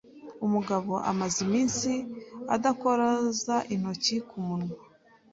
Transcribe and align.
Umugabo 0.45 0.93
amaze 1.11 1.37
iminsi 1.47 1.91
adakoza 2.55 3.55
intoki 3.73 4.15
ku 4.27 4.37
munwa 4.47 4.75